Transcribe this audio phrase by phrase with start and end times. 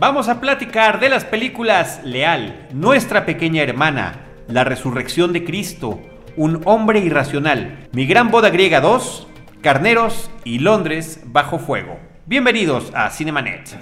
[0.00, 6.00] Vamos a platicar de las películas Leal, Nuestra pequeña hermana, La resurrección de Cristo,
[6.38, 9.26] Un hombre irracional, Mi gran boda griega 2,
[9.60, 11.98] Carneros y Londres bajo fuego.
[12.24, 13.78] Bienvenidos a Cinemanet.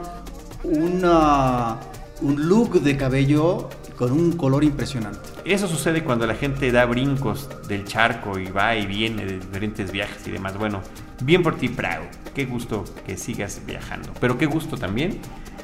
[0.64, 1.80] una,
[2.22, 5.19] un look de cabello con un color impresionante.
[5.45, 9.91] Eso sucede cuando la gente da brincos del charco y va y viene de diferentes
[9.91, 10.58] viajes y demás.
[10.58, 10.81] Bueno,
[11.23, 12.03] bien por ti, Prado.
[12.34, 14.09] Qué gusto que sigas viajando.
[14.19, 15.19] Pero qué gusto también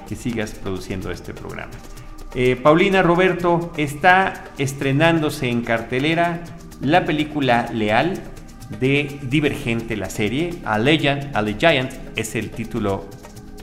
[0.08, 1.72] que sigas produciendo este programa.
[2.36, 6.44] Eh, Paulina Roberto está estrenándose en cartelera
[6.82, 8.22] la película Leal
[8.80, 10.52] de Divergente, la serie.
[10.66, 13.06] A Legend, a Giant es el título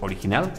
[0.01, 0.53] original.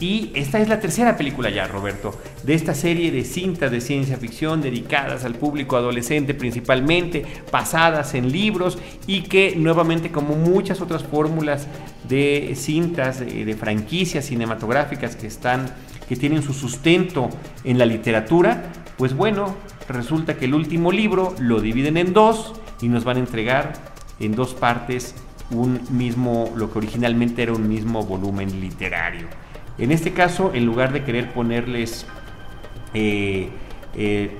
[0.00, 4.16] Y esta es la tercera película ya, Roberto, de esta serie de cintas de ciencia
[4.16, 11.04] ficción dedicadas al público adolescente principalmente, basadas en libros y que nuevamente como muchas otras
[11.04, 11.66] fórmulas
[12.08, 15.66] de cintas, de, de franquicias cinematográficas que están,
[16.08, 17.28] que tienen su sustento
[17.62, 19.56] en la literatura, pues bueno,
[19.88, 22.52] resulta que el último libro lo dividen en dos
[22.82, 23.72] y nos van a entregar
[24.18, 25.14] en dos partes
[25.50, 29.26] un mismo, lo que originalmente era un mismo volumen literario.
[29.78, 32.06] En este caso, en lugar de querer ponerles
[32.92, 33.48] eh,
[33.96, 34.36] eh,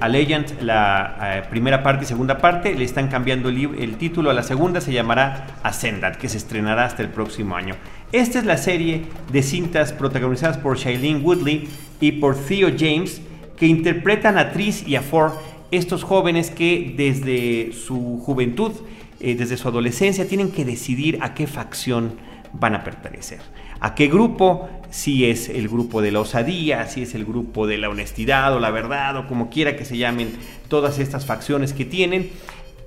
[0.61, 4.43] la eh, primera parte y segunda parte, le están cambiando el, el, título a la
[4.43, 7.77] segunda, se llamará Ascendant, que se estrenará hasta el próximo año.
[8.13, 11.67] Esta es la serie de cintas protagonizadas por Shailene Woodley
[11.99, 13.23] y por Theo James,
[13.61, 15.35] que interpretan a Tris y a Ford,
[15.71, 18.73] estos jóvenes que desde su juventud,
[19.21, 22.15] eh, desde su adolescencia, tienen que decidir a qué facción
[22.55, 23.41] van a pertenecer.
[23.79, 24.71] ¿A qué grupo?
[24.89, 28.61] Si es el grupo de la osadía, si es el grupo de la honestidad o
[28.61, 30.33] la verdad o como quiera que se llamen
[30.69, 32.31] todas estas facciones que tienen.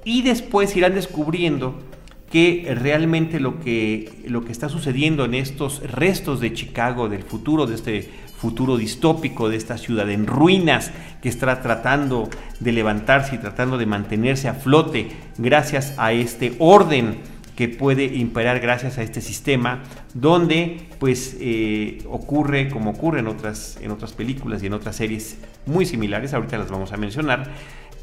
[0.06, 1.76] Y después irán descubriendo
[2.32, 7.68] que realmente lo que, lo que está sucediendo en estos restos de Chicago, del futuro,
[7.68, 8.10] de este
[8.44, 13.86] futuro distópico, de esta ciudad en ruinas que está tratando de levantarse y tratando de
[13.86, 17.20] mantenerse a flote gracias a este orden
[17.56, 19.84] que puede imperar gracias a este sistema
[20.14, 25.38] donde pues eh, ocurre como ocurre en otras, en otras películas y en otras series
[25.66, 27.50] muy similares, ahorita las vamos a mencionar,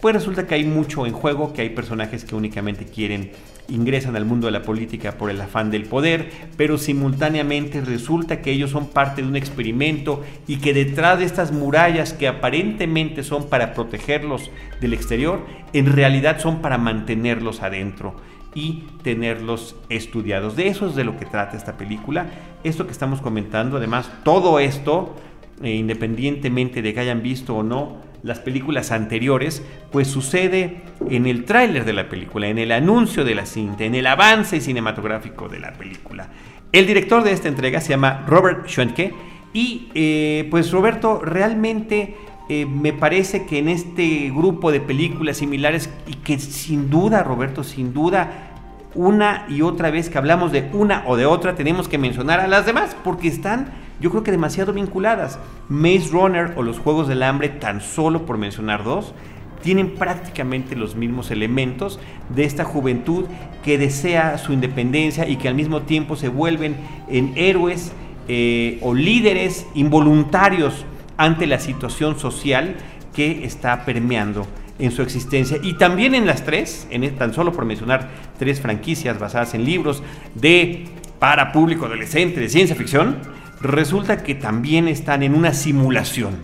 [0.01, 3.33] pues resulta que hay mucho en juego, que hay personajes que únicamente quieren,
[3.71, 8.53] ingresan al mundo de la política por el afán del poder, pero simultáneamente resulta que
[8.53, 13.49] ellos son parte de un experimento y que detrás de estas murallas que aparentemente son
[13.49, 18.17] para protegerlos del exterior, en realidad son para mantenerlos adentro
[18.55, 20.57] y tenerlos estudiados.
[20.57, 22.27] De eso es de lo que trata esta película.
[22.65, 25.15] Esto que estamos comentando, además, todo esto,
[25.63, 31.45] eh, independientemente de que hayan visto o no las películas anteriores, pues sucede en el
[31.45, 35.61] tráiler de la película, en el anuncio de la cinta, en el avance cinematográfico de
[35.61, 36.29] la película.
[36.73, 39.13] El director de esta entrega se llama Robert Schwenke
[39.53, 42.17] y eh, pues Roberto realmente
[42.49, 47.65] eh, me parece que en este grupo de películas similares y que sin duda Roberto,
[47.65, 48.51] sin duda
[48.95, 52.49] una y otra vez que hablamos de una o de otra tenemos que mencionar a
[52.49, 55.39] las demás porque están yo creo que demasiado vinculadas.
[55.69, 59.15] Maze Runner o los Juegos del Hambre, tan solo por mencionar dos,
[59.63, 62.01] tienen prácticamente los mismos elementos
[62.35, 63.27] de esta juventud
[63.63, 66.77] que desea su independencia y que al mismo tiempo se vuelven
[67.09, 67.93] en héroes
[68.29, 70.87] eh, o líderes involuntarios
[71.17, 72.77] ante la situación social
[73.15, 74.47] que está permeando
[74.79, 75.59] en su existencia.
[75.63, 78.09] Y también en las tres, en, tan solo por mencionar
[78.39, 80.03] tres franquicias basadas en libros
[80.35, 80.87] de
[81.19, 83.19] para público adolescente de ciencia ficción,
[83.61, 86.39] resulta que también están en una simulación,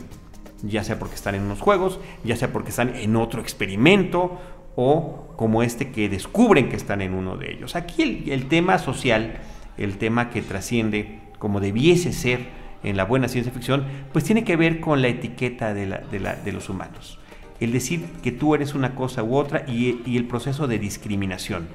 [0.63, 4.39] ya sea porque están en unos juegos, ya sea porque están en otro experimento
[4.77, 7.77] o como este que descubren que están en uno de ellos.
[7.77, 9.39] Aquí el, tema social,
[9.79, 12.41] el tema que trasciende como debiese ser
[12.83, 17.19] en la buena ciencia ficción, pues tiene que ver con la etiqueta de, los humanos.
[17.59, 21.69] El decir que tú eres una cosa u otra y el proceso de discriminación.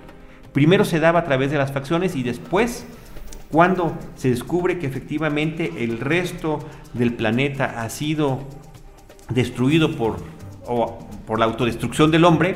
[0.54, 2.86] Primero se daba a través de las facciones y después
[3.52, 6.60] cuando se descubre que efectivamente el resto
[6.94, 8.40] del planeta ha sido
[9.30, 10.18] destruido por,
[11.26, 12.56] por la autodestrucción del hombre,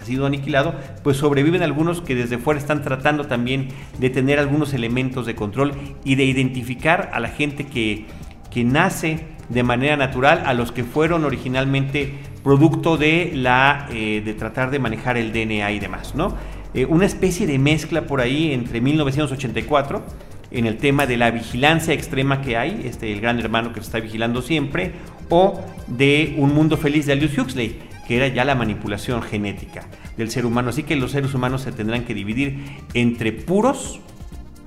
[0.00, 3.68] ha sido aniquilado, pues sobreviven algunos que desde fuera están tratando también
[3.98, 5.72] de tener algunos elementos de control
[6.04, 8.06] y de identificar a la gente que,
[8.50, 14.34] que nace de manera natural a los que fueron originalmente producto de la eh, de
[14.34, 16.34] tratar de manejar el DNA y demás, ¿no?
[16.74, 20.04] Eh, una especie de mezcla por ahí entre 1984
[20.50, 23.86] en el tema de la vigilancia extrema que hay, este, el gran hermano que se
[23.86, 24.92] está vigilando siempre,
[25.28, 29.84] o de Un Mundo Feliz de Aldous Huxley, que era ya la manipulación genética
[30.16, 30.70] del ser humano.
[30.70, 32.64] Así que los seres humanos se tendrán que dividir
[32.94, 34.00] entre puros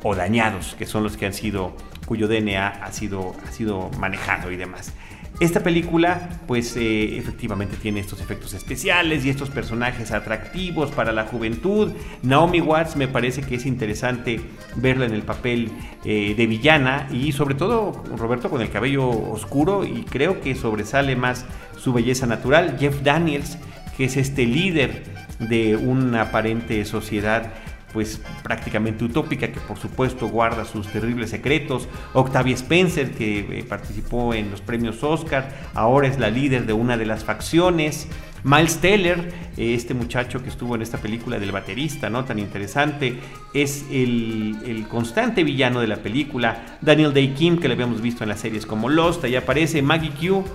[0.03, 1.75] o dañados, que son los que han sido,
[2.05, 4.93] cuyo DNA ha sido, ha sido manejado y demás.
[5.39, 11.27] Esta película, pues eh, efectivamente tiene estos efectos especiales y estos personajes atractivos para la
[11.27, 11.93] juventud.
[12.23, 14.41] Naomi Watts me parece que es interesante
[14.75, 15.71] verla en el papel
[16.03, 21.15] eh, de villana y sobre todo Roberto con el cabello oscuro y creo que sobresale
[21.15, 21.45] más
[21.77, 22.75] su belleza natural.
[22.77, 23.57] Jeff Daniels,
[23.95, 25.05] que es este líder
[25.39, 27.53] de una aparente sociedad
[27.93, 31.87] pues prácticamente utópica que por supuesto guarda sus terribles secretos.
[32.13, 36.97] Octavia Spencer que eh, participó en los premios Oscar, ahora es la líder de una
[36.97, 38.07] de las facciones.
[38.43, 42.23] Miles Teller, eh, este muchacho que estuvo en esta película del baterista, ¿no?
[42.23, 43.19] Tan interesante,
[43.53, 46.77] es el, el, constante villano de la película.
[46.81, 50.11] Daniel Day Kim, que le habíamos visto en las series como Lost, ahí aparece Maggie
[50.11, 50.45] Q,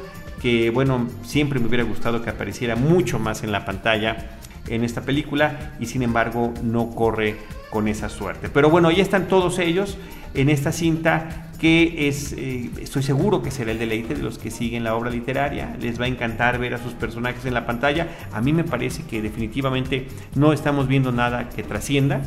[0.40, 4.38] que bueno, siempre me hubiera gustado que apareciera mucho más en la pantalla
[4.68, 7.36] en esta película y sin embargo no corre
[7.70, 8.48] con esa suerte.
[8.48, 9.98] Pero bueno, ahí están todos ellos
[10.34, 14.50] en esta cinta que es, eh, estoy seguro que será el deleite de los que
[14.50, 15.76] siguen la obra literaria.
[15.80, 18.08] Les va a encantar ver a sus personajes en la pantalla.
[18.32, 22.20] A mí me parece que definitivamente no estamos viendo nada que trascienda.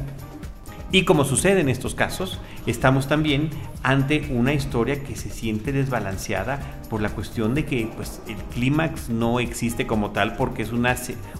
[0.91, 3.49] Y como sucede en estos casos, estamos también
[3.83, 9.09] ante una historia que se siente desbalanceada por la cuestión de que pues, el clímax
[9.09, 10.95] no existe como tal porque es una,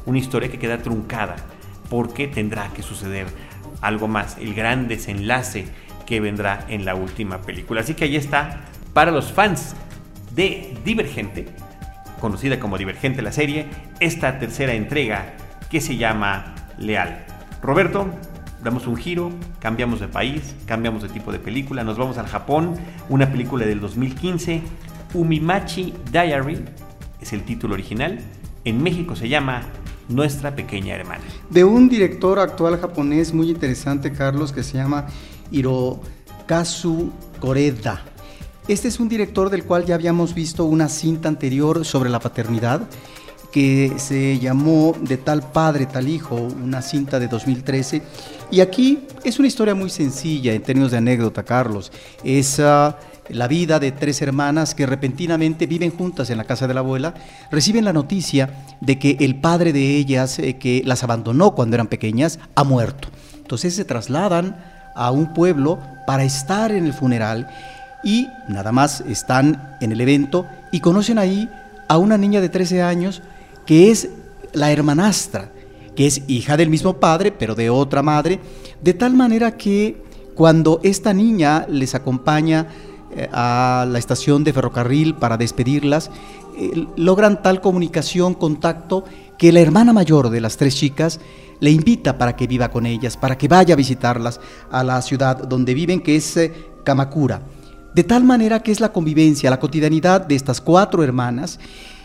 [0.06, 1.38] una historia que queda truncada,
[1.90, 3.28] porque tendrá que suceder
[3.82, 5.66] algo más, el gran desenlace
[6.06, 7.82] que vendrá en la última película.
[7.82, 9.76] Así que ahí está, para los fans
[10.36, 11.46] de Divergente,
[12.20, 13.68] conocida como Divergente la serie,
[14.02, 15.36] esta tercera entrega
[15.70, 17.26] que se llama Leal.
[17.62, 18.10] Roberto,
[18.64, 22.76] damos un giro, cambiamos de país, cambiamos de tipo de película, nos vamos al Japón,
[23.10, 24.62] una película del 2015,
[25.14, 26.66] Umimachi Diary,
[27.22, 28.20] es el título original,
[28.66, 29.64] en México se llama
[30.10, 31.24] Nuestra pequeña hermana.
[31.50, 35.08] De un director actual japonés muy interesante, Carlos, que se llama
[35.52, 38.04] Hirokazu Koreda.
[38.68, 42.82] Este es un director del cual ya habíamos visto una cinta anterior sobre la paternidad
[43.52, 48.02] que se llamó De tal padre, tal hijo, una cinta de 2013.
[48.52, 51.92] Y aquí es una historia muy sencilla en términos de anécdota, Carlos.
[52.24, 52.98] Es ah,
[53.30, 57.14] la vida de tres hermanas que repentinamente viven juntas en la casa de la abuela,
[57.52, 58.50] reciben la noticia
[58.82, 63.10] de que el padre de ellas, eh, que las abandonó cuando eran pequeñas, ha muerto.
[63.38, 64.56] Entonces se trasladan
[64.96, 67.48] a un pueblo para estar en el funeral
[68.04, 71.50] y nada más están en el evento y conocen ahí
[71.88, 73.22] a una niña de 13 años
[73.68, 74.10] que es
[74.54, 75.52] la hermanastra,
[75.96, 78.40] que es hija del mismo padre, pero de otra madre,
[78.82, 80.02] de tal manera que
[80.34, 82.68] cuando esta niña les acompaña
[83.16, 86.10] eh, a la estación de ferrocarril para despedirlas,
[86.58, 89.04] eh, logran tal comunicación, contacto,
[89.38, 91.20] que la hermana mayor de las tres chicas
[91.60, 94.40] le invita para que viva con ellas, para que vaya a visitarlas
[94.72, 97.42] a la ciudad donde viven, que es eh, Kamakura.
[97.94, 101.60] De tal manera que es la convivencia, la cotidianidad de estas cuatro hermanas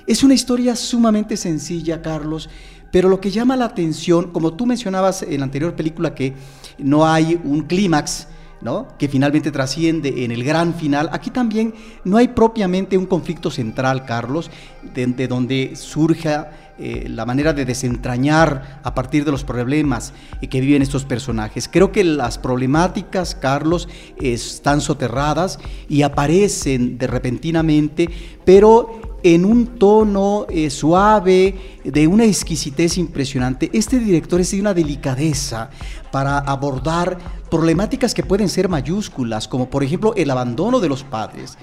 [0.07, 2.49] es una historia sumamente sencilla, Carlos,
[2.91, 6.35] pero lo que llama la atención, como tú mencionabas en la anterior película, que
[6.79, 8.29] no hay un clímax,
[8.61, 8.89] ¿no?
[8.99, 11.09] que finalmente trasciende en el gran final.
[11.13, 14.51] Aquí también no hay propiamente un conflicto central, Carlos,
[14.95, 20.13] de, donde surja eh, la manera de desentrañar a partir de los problemas
[20.51, 21.69] que viven estos personajes.
[21.69, 28.09] Creo que las problemáticas, Carlos, están soterradas y aparecen de repentinamente,
[28.45, 33.71] pero en un tono eh, suave, de una exquisitez impresionante.
[33.73, 35.71] Este director es de una delicadeza
[36.11, 37.19] para abordar
[37.51, 41.57] problemáticas que pueden ser mayúsculas, como por ejemplo el abandono de los padres,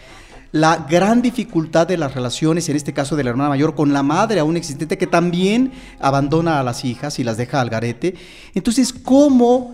[0.51, 4.03] la gran dificultad de las relaciones, en este caso de la hermana mayor, con la
[4.03, 8.15] madre aún existente, que también abandona a las hijas y las deja al garete.
[8.55, 9.73] Entonces, ¿cómo,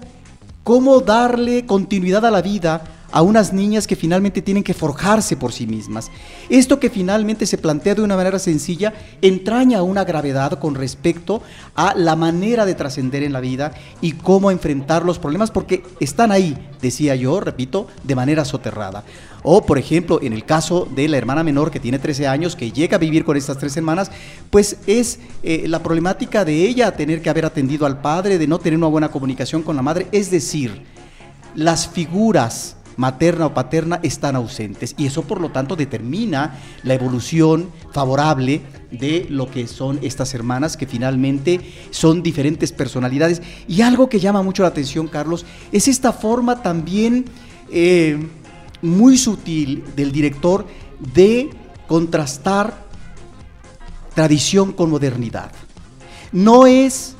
[0.63, 2.83] cómo darle continuidad a la vida
[3.15, 6.11] a unas niñas que finalmente tienen que forjarse por sí mismas.
[6.49, 11.41] Esto que finalmente se plantea de una manera sencilla entraña una gravedad con respecto
[11.75, 16.29] a la manera de trascender en la vida y cómo enfrentar los problemas, porque están
[16.29, 19.05] ahí, decía yo, repito, de manera soterrada.
[19.43, 22.73] O, por ejemplo, en el caso de la hermana menor que tiene 13 años, que
[22.73, 24.11] llega a vivir con estas tres hermanas,
[24.49, 28.59] pues es eh, la problemática de ella tener que haber atendido al padre, de no
[28.59, 30.83] tener una buena comunicación con la madre, es decir,
[31.55, 34.95] las figuras materna o paterna están ausentes.
[34.97, 38.61] Y eso por lo tanto determina la evolución favorable
[38.91, 41.59] de lo que son estas hermanas que finalmente
[41.91, 43.41] son diferentes personalidades.
[43.67, 47.25] Y algo que llama mucho la atención Carlos es esta forma también
[47.71, 48.17] eh,
[48.81, 50.65] muy sutil del director
[51.13, 51.49] de
[51.87, 52.85] contrastar
[54.13, 55.51] tradición con modernidad.
[56.31, 57.15] No es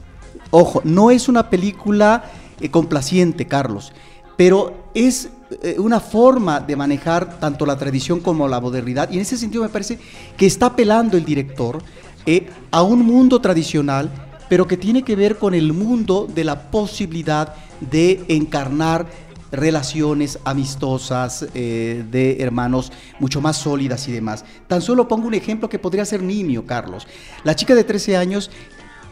[0.51, 2.23] ojo no es una película
[2.61, 3.91] eh, complaciente Carlos
[4.37, 5.29] pero es
[5.77, 9.69] una forma de manejar tanto la tradición como la modernidad y en ese sentido me
[9.69, 9.99] parece
[10.37, 11.81] que está apelando el director
[12.25, 14.09] eh, a un mundo tradicional
[14.49, 19.07] pero que tiene que ver con el mundo de la posibilidad de encarnar
[19.51, 24.43] relaciones amistosas eh, de hermanos mucho más sólidas y demás.
[24.67, 27.07] Tan solo pongo un ejemplo que podría ser Nimio, Carlos.
[27.43, 28.51] La chica de 13 años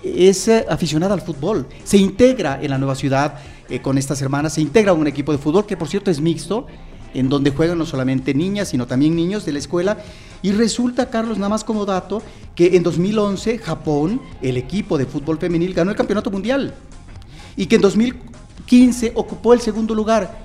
[0.04, 4.62] es aficionada al fútbol, se integra en la nueva ciudad, eh, con estas hermanas, se
[4.62, 6.68] integra a un equipo de fútbol que por cierto es mixto,
[7.14, 9.98] en donde juegan no solamente niñas, sino también niños de la escuela.
[10.42, 12.22] Y resulta, Carlos, nada más como dato,
[12.56, 16.74] que en 2011 Japón, el equipo de fútbol femenil, ganó el campeonato mundial.
[17.56, 20.43] Y que en 2015 ocupó el segundo lugar.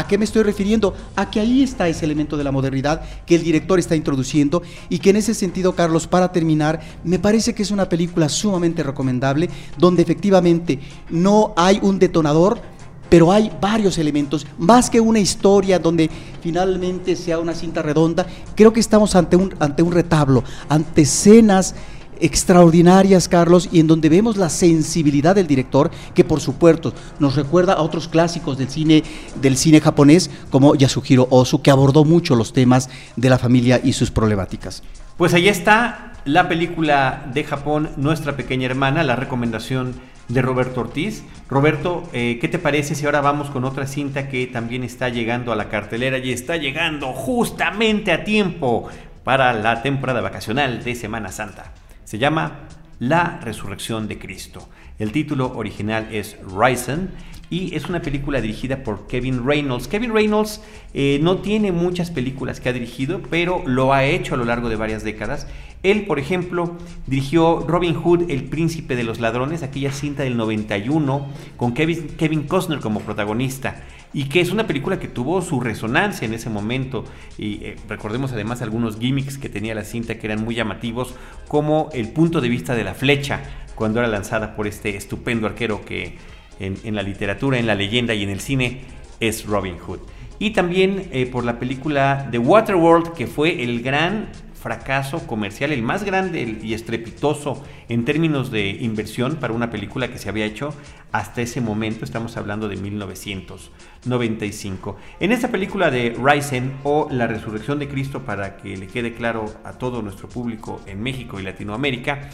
[0.00, 0.94] ¿A qué me estoy refiriendo?
[1.14, 4.98] A que ahí está ese elemento de la modernidad que el director está introduciendo y
[4.98, 9.50] que en ese sentido, Carlos, para terminar, me parece que es una película sumamente recomendable
[9.76, 10.78] donde efectivamente
[11.10, 12.62] no hay un detonador,
[13.10, 16.08] pero hay varios elementos, más que una historia donde
[16.40, 21.74] finalmente sea una cinta redonda, creo que estamos ante un, ante un retablo, ante escenas
[22.20, 27.74] extraordinarias, Carlos, y en donde vemos la sensibilidad del director, que por supuesto nos recuerda
[27.74, 29.02] a otros clásicos del cine,
[29.40, 33.92] del cine japonés, como Yasuhiro Ozu, que abordó mucho los temas de la familia y
[33.92, 34.82] sus problemáticas.
[35.16, 39.94] Pues ahí está la película de Japón, Nuestra Pequeña Hermana, la recomendación
[40.28, 41.24] de Roberto Ortiz.
[41.48, 45.52] Roberto, eh, ¿qué te parece si ahora vamos con otra cinta que también está llegando
[45.52, 48.88] a la cartelera y está llegando justamente a tiempo
[49.24, 51.72] para la temporada vacacional de Semana Santa?
[52.10, 52.66] Se llama
[52.98, 54.68] La Resurrección de Cristo.
[54.98, 57.10] El título original es Risen
[57.50, 59.88] y es una película dirigida por Kevin Reynolds.
[59.88, 60.62] Kevin Reynolds
[60.94, 64.68] eh, no tiene muchas películas que ha dirigido, pero lo ha hecho a lo largo
[64.68, 65.48] de varias décadas.
[65.82, 66.76] Él, por ejemplo,
[67.06, 71.26] dirigió Robin Hood, El Príncipe de los Ladrones, aquella cinta del 91,
[71.56, 76.26] con Kevin, Kevin Costner como protagonista y que es una película que tuvo su resonancia
[76.26, 77.04] en ese momento.
[77.38, 81.14] Y eh, recordemos además algunos gimmicks que tenía la cinta que eran muy llamativos,
[81.48, 83.40] como el punto de vista de la flecha
[83.74, 86.18] cuando era lanzada por este estupendo arquero que
[86.60, 88.82] en, la literatura, en la leyenda y en el cine
[89.18, 90.00] es Robin Hood.
[90.38, 94.28] Y también eh, por la película The Waterworld, que fue el gran
[94.60, 100.18] fracaso comercial, el más grande y estrepitoso en términos de inversión para una película que
[100.18, 100.74] se había hecho
[101.12, 104.98] hasta ese momento, estamos hablando de 1995.
[105.18, 109.46] En esta película de Risen o La Resurrección de Cristo, para que le quede claro
[109.64, 112.28] a todo nuestro público en México y Latinoamérica,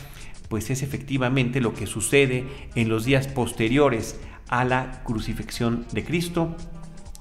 [0.49, 6.57] pues es efectivamente lo que sucede en los días posteriores a la crucifixión de Cristo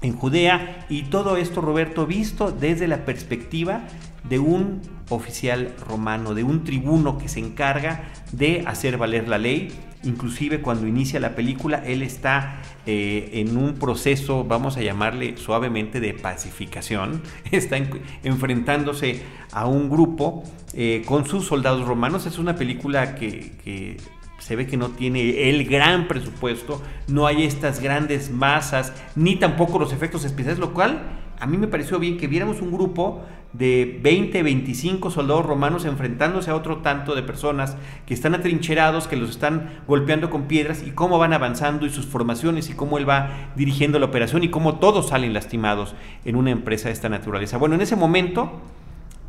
[0.02, 3.86] en Judea y todo esto Roberto visto desde la perspectiva
[4.28, 9.72] de un oficial romano, de un tribuno que se encarga de hacer valer la ley.
[10.04, 16.00] Inclusive cuando inicia la película, él está eh, en un proceso, vamos a llamarle suavemente,
[16.00, 17.22] de pacificación.
[17.50, 17.76] Está
[18.22, 19.22] enfrentándose
[19.52, 22.26] a un grupo eh, con sus soldados romanos.
[22.26, 23.96] Es una película que
[24.38, 29.78] se ve que no tiene el gran presupuesto, no hay estas grandes masas, ni tampoco
[29.78, 33.98] los efectos especiales, lo cual a mí me pareció bien que viéramos un grupo de
[34.02, 39.30] 20, 25 soldados romanos enfrentándose a otro tanto de personas que están atrincherados, que los
[39.30, 43.50] están golpeando con piedras y cómo van avanzando y sus formaciones y cómo él va
[43.56, 47.56] dirigiendo la operación y cómo todos salen lastimados en una empresa de esta naturaleza.
[47.56, 48.60] Bueno, en ese momento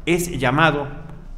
[0.05, 0.87] es llamado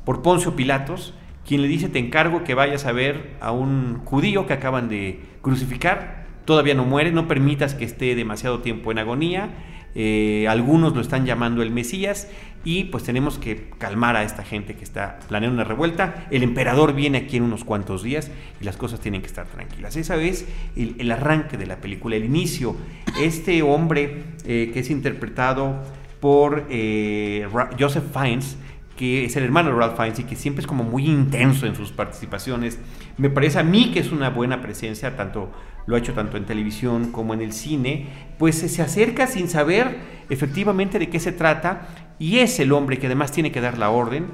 [0.03, 1.13] por Poncio Pilatos,
[1.45, 5.21] quien le dice te encargo que vayas a ver a un judío que acaban de
[5.41, 9.49] crucificar, todavía no muere, no permitas que esté demasiado tiempo en agonía,
[9.95, 12.27] eh, algunos lo están llamando el Mesías
[12.65, 16.27] y pues tenemos que calmar a esta gente que está planeando una revuelta.
[16.29, 18.29] El emperador viene aquí en unos cuantos días
[18.59, 19.95] y las cosas tienen que estar tranquilas.
[19.95, 22.75] Esa es el, arranque de la película, el inicio.
[23.19, 25.81] Este hombre eh, que es interpretado
[26.19, 27.47] por eh,
[27.79, 28.57] Joseph Fiennes,
[28.97, 31.75] que es el hermano de Ralph Fiennes y que siempre es como muy intenso en
[31.75, 32.77] sus participaciones.
[33.17, 35.49] Me parece a mí que es una buena presencia, tanto
[35.89, 39.97] lo ha hecho tanto en televisión como en el cine, pues se acerca sin saber
[40.29, 41.87] efectivamente de qué se trata
[42.19, 44.27] y es el hombre que además tiene que dar la orden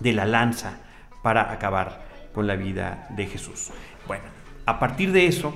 [0.00, 0.80] de la lanza
[1.22, 3.72] para acabar con la vida de Jesús.
[4.06, 4.24] Bueno,
[4.64, 5.54] a partir de eso,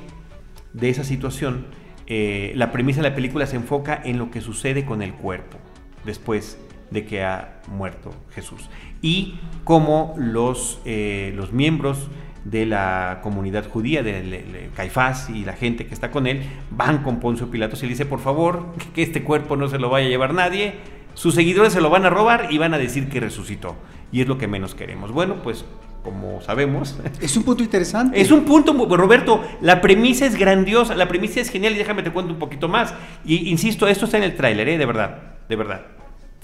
[0.74, 1.68] de esa situación,
[2.06, 5.56] eh, la premisa de la película se enfoca en lo que sucede con el cuerpo
[6.04, 6.58] después
[6.90, 8.68] de que ha muerto Jesús.
[9.00, 12.10] Y cómo los, eh, los miembros
[12.50, 17.20] de la comunidad judía, de Caifás y la gente que está con él, van con
[17.20, 20.10] Poncio Pilatos y le dice, por favor, que este cuerpo no se lo vaya a
[20.10, 20.74] llevar nadie,
[21.14, 23.76] sus seguidores se lo van a robar y van a decir que resucitó.
[24.12, 25.12] Y es lo que menos queremos.
[25.12, 25.64] Bueno, pues
[26.02, 26.98] como sabemos.
[27.20, 28.18] Es un punto interesante.
[28.18, 32.12] Es un punto, Roberto, la premisa es grandiosa, la premisa es genial y déjame te
[32.12, 32.94] cuento un poquito más.
[33.24, 34.78] Y insisto, esto está en el tráiler, ¿eh?
[34.78, 35.97] de verdad, de verdad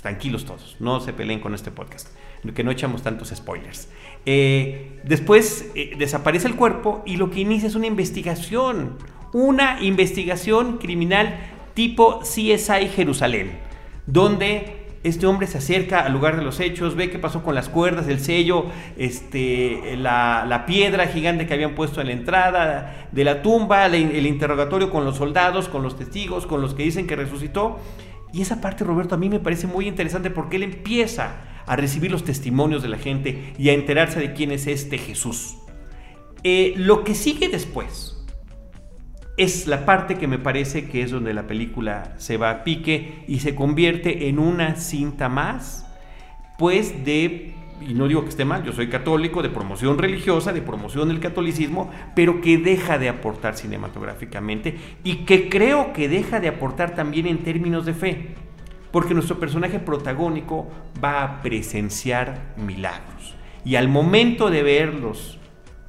[0.05, 2.09] tranquilos todos, no se peleen con este podcast,
[2.55, 3.89] que no echamos tantos spoilers.
[4.27, 8.99] Eh, después eh, desaparece el cuerpo y lo que inicia es una investigación,
[9.33, 11.39] una investigación criminal
[11.73, 13.53] tipo CSI Jerusalén,
[14.05, 17.71] donde este hombre se acerca al lugar de los hechos, ve qué pasó con las
[17.71, 18.67] cuerdas, el sello,
[18.99, 24.91] este, la, piedra gigante que habían puesto en la entrada de la tumba, el interrogatorio
[24.91, 27.79] con los soldados, con los testigos, con los que dicen que resucitó.
[28.35, 31.37] Y esa parte, Roberto, a mí me parece muy interesante porque él empieza
[31.67, 35.57] a recibir los testimonios de la gente y a enterarse de quién es este Jesús.
[36.43, 38.27] Eh, lo que sigue después
[39.37, 43.23] es la parte que me parece que es donde la película se va a pique
[43.29, 45.87] y se convierte en una cinta más,
[46.59, 50.63] pues de y no digo que esté mal, yo soy católico, de promoción religiosa, de
[50.63, 56.49] promoción del catolicismo, pero que deja de aportar cinematográficamente y que creo que deja de
[56.49, 58.35] aportar también en términos de fe,
[58.91, 60.71] porque nuestro personaje protagónico
[61.03, 63.35] va a presenciar milagros.
[63.65, 65.39] Y al momento de verlos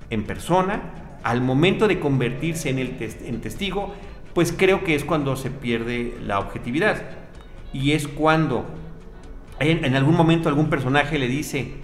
[0.10, 0.82] en persona,
[1.24, 2.96] al momento de convertirse en, el
[3.26, 3.94] en testigo,
[4.34, 7.02] pues creo que es cuando se pierde la objetividad.
[7.74, 8.66] Y es cuando
[9.60, 11.76] en, algún momento algún personaje le dice,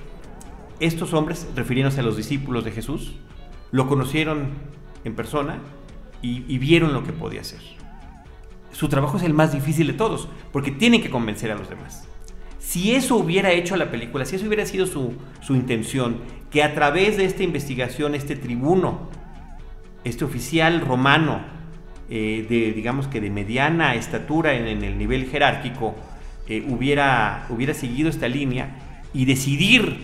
[0.80, 3.14] estos hombres, refiriéndose a los discípulos de Jesús,
[3.72, 4.50] lo conocieron
[5.04, 5.60] en persona
[6.22, 7.62] y, vieron lo que podía hacer.
[8.72, 12.08] Su trabajo es el más difícil de todos, porque tienen que convencer a los demás.
[12.60, 15.16] Si eso hubiera hecho la película, si eso hubiera sido su,
[15.50, 16.18] intención,
[16.52, 19.10] que a través de esta investigación, este tribuno,
[20.04, 21.42] este oficial romano,
[22.10, 25.96] eh, de digamos que de mediana estatura en el nivel jerárquico,
[26.47, 28.77] eh, hubiera, hubiera seguido esta línea
[29.13, 29.97] y decidir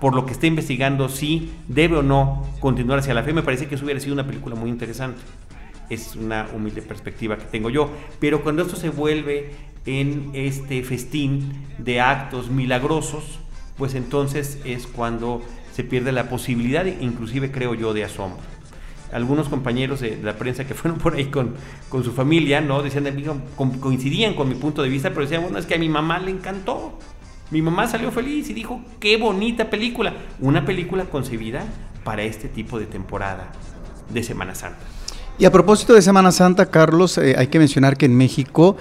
[0.00, 3.66] por lo que está investigando si debe o no continuar hacia la fe, me parece
[3.66, 5.20] que eso hubiera sido una película muy interesante.
[5.88, 7.90] Es una humilde perspectiva que tengo yo.
[8.20, 9.52] Pero cuando esto se vuelve
[9.86, 13.38] en este festín de actos milagrosos,
[13.76, 18.42] pues entonces es cuando se pierde la posibilidad, inclusive creo yo, de asombro
[19.14, 21.54] algunos compañeros de, la prensa que fueron por ahí con,
[21.88, 22.82] con su familia, ¿no?
[22.82, 23.06] Decían,
[23.80, 26.32] coincidían con mi punto de vista, pero decían, bueno, es que a mi mamá le
[26.32, 26.98] encantó.
[27.50, 30.14] Mi mamá salió feliz y dijo, qué bonita película.
[30.40, 31.64] Una película concebida
[32.02, 33.52] para este tipo de temporada
[34.12, 34.80] de Semana Santa.
[35.38, 38.76] Y a propósito de Semana Santa, Carlos, eh, hay que mencionar que en México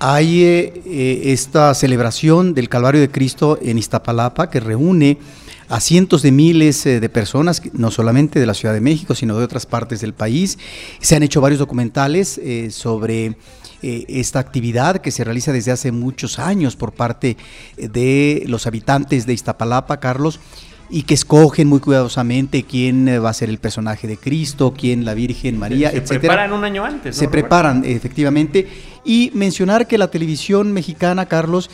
[0.00, 5.18] hay eh, eh, esta celebración del Calvario de Cristo en Iztapalapa que reúne
[5.68, 9.38] a cientos de miles eh, de personas, no solamente de la Ciudad de México, sino
[9.38, 10.58] de otras partes del país.
[11.00, 13.36] Se han hecho varios documentales eh, sobre
[13.82, 17.36] eh, esta actividad que se realiza desde hace muchos años por parte
[17.76, 20.40] de los habitantes de Iztapalapa, Carlos
[20.90, 25.12] y que escogen muy cuidadosamente quién va a ser el personaje de Cristo, quién la
[25.12, 27.14] Virgen María, se, Se preparan un año antes.
[27.14, 28.66] Se preparan, efectivamente.
[29.04, 31.70] Y mencionar que la televisión mexicana, Carlos,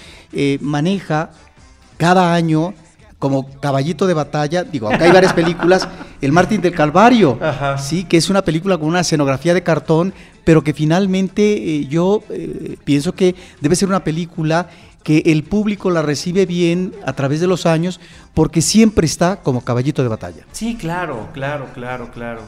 [0.61, 1.31] maneja
[1.97, 2.75] cada año
[3.25, 5.89] como caballito de batalla, digo, acá hay varias películas,
[6.21, 7.39] El Martín del Calvario,
[7.79, 10.13] sí, que es una película con una escenografía de cartón,
[10.45, 14.69] pero que finalmente eh, yo eh, pienso que debe ser una película
[15.03, 17.99] que el público la recibe bien a través de los años,
[18.35, 20.45] porque siempre está como caballito de batalla.
[20.53, 22.43] Sí, claro, claro, claro, claro.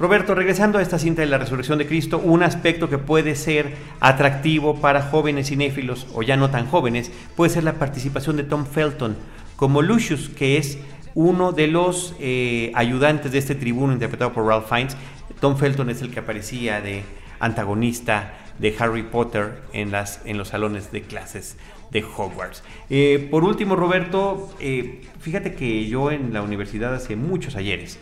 [0.00, 3.76] Roberto, regresando a esta cinta de la resurrección de Cristo, un aspecto que puede ser
[4.00, 8.66] atractivo para jóvenes cinéfilos o ya no tan jóvenes puede ser la participación de Tom
[8.66, 9.16] Felton,
[9.58, 10.78] como Lucius, que es
[11.16, 14.96] uno de los eh, ayudantes de este tribuno interpretado por Ralph Fiennes.
[15.40, 17.02] Tom Felton es el que aparecía de
[17.40, 21.56] antagonista de Harry Potter en, las, en los salones de clases
[21.90, 22.62] de Hogwarts.
[22.88, 27.98] Eh, por último, Roberto, eh, fíjate que yo en la universidad hace muchos ayeres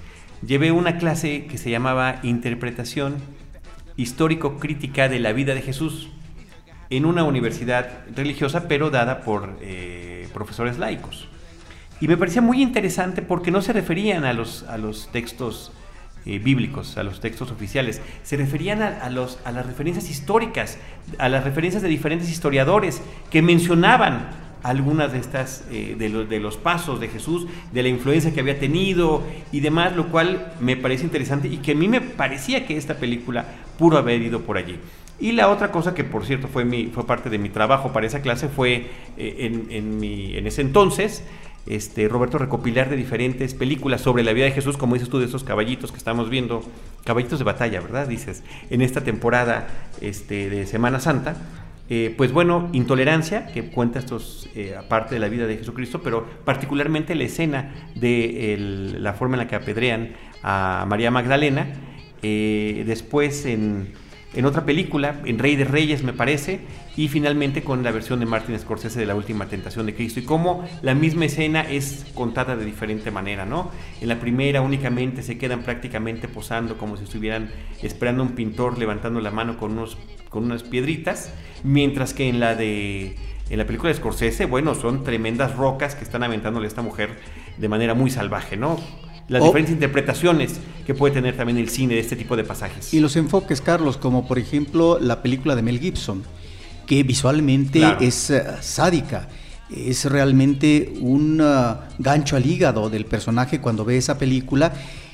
[0.46, 3.16] llevé una clase que se llamaba Interpretación
[3.96, 6.10] Histórico-Crítica de la Vida de Jesús
[6.90, 9.56] en una universidad religiosa, pero dada por
[10.34, 11.30] profesores laicos.
[12.00, 15.72] Y me parecía muy interesante porque no se referían a los, a los textos
[16.26, 20.76] eh, bíblicos, a los textos oficiales, se referían a, los, a las referencias históricas,
[21.18, 24.28] a las referencias de diferentes historiadores que mencionaban
[24.62, 28.58] algunas de estas eh, de, de, los pasos de Jesús, de la influencia que había
[28.58, 32.76] tenido y demás, lo cual me parece interesante y que a mí me parecía que
[32.76, 33.44] esta película
[33.78, 34.80] pudo haber ido por allí.
[35.20, 38.06] Y la otra cosa que por cierto fue, mi, fue parte de mi trabajo para
[38.06, 41.24] esa clase fue eh, en, en, mi, en ese entonces
[41.66, 45.26] este, Roberto, recopilar de diferentes películas sobre la vida de Jesús, como dices tú, de
[45.26, 46.62] esos caballitos que estamos viendo,
[47.04, 48.06] caballitos de batalla, ¿verdad?
[48.06, 49.66] Dices, en esta temporada
[50.00, 51.36] este, de Semana Santa.
[51.88, 56.26] Eh, pues bueno, intolerancia, que cuenta estos, eh, aparte de la vida de Jesucristo, pero
[56.44, 58.56] particularmente la escena de
[58.98, 61.68] la forma en la que apedrean a María Magdalena,
[62.22, 63.92] eh, después en
[64.36, 66.60] en otra película, en Rey de Reyes me parece,
[66.96, 70.24] y finalmente con la versión de Martin Scorsese de La Última Tentación de Cristo, y
[70.24, 73.70] cómo la misma escena es contada de diferente manera, ¿no?
[74.00, 77.50] En la primera únicamente se quedan prácticamente posando como si estuvieran
[77.82, 79.96] esperando a un pintor levantando la mano con, unos,
[80.28, 81.32] con unas piedritas,
[81.64, 83.16] mientras que en la de...
[83.48, 87.10] En la película de Scorsese, bueno, son tremendas rocas que están aventándole a esta mujer
[87.58, 88.76] de manera muy salvaje, ¿no?
[89.28, 92.94] Las diferentes interpretaciones que puede tener también el cine de este tipo de pasajes.
[92.94, 96.22] Y los enfoques, Carlos, como por ejemplo la película de Mel Gibson,
[96.86, 99.28] que visualmente es eh, sádica,
[99.74, 104.72] es realmente un uh, gancho al hígado del personaje cuando ve esa película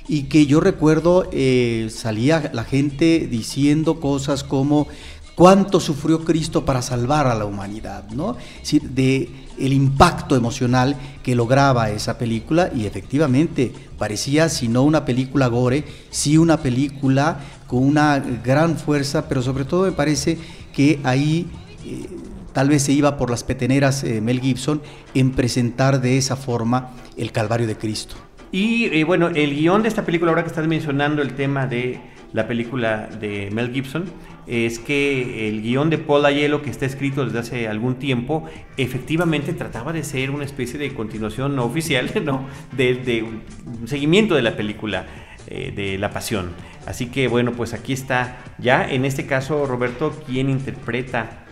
[0.08, 4.88] y que yo recuerdo eh, salía la gente diciendo cosas como
[5.34, 8.36] cuánto sufrió Cristo para salvar a la humanidad, ¿no?
[8.82, 9.30] de
[9.62, 15.84] el impacto emocional que lograba esa película y efectivamente parecía si no una película gore,
[16.10, 20.36] sí una película con una gran fuerza, pero sobre todo me parece
[20.72, 21.46] que ahí
[21.86, 22.06] eh,
[22.52, 24.82] tal vez se iba por las peteneras eh, Mel Gibson
[25.14, 28.16] en presentar de esa forma el Calvario de Cristo.
[28.50, 32.00] Y eh, bueno, el guion de esta película, ahora que estás mencionando el tema de
[32.32, 34.04] la película de Mel Gibson,
[34.46, 38.44] es que el guion de Paul Aiello, que está escrito desde hace algún tiempo,
[38.76, 42.46] efectivamente trataba de ser una especie de continuación no oficial, ¿no?
[42.76, 45.06] De, un seguimiento de la película
[45.46, 46.50] eh, de La Pasión.
[46.86, 51.44] Así que bueno, pues aquí está ya, en este caso, Roberto, quien interpreta